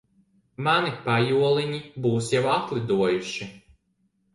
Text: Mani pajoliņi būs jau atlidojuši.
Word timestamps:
Mani 0.67 0.93
pajoliņi 1.03 1.85
būs 2.09 2.33
jau 2.39 2.45
atlidojuši. 2.59 3.55